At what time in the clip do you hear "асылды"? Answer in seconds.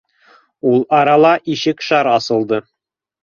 2.13-2.63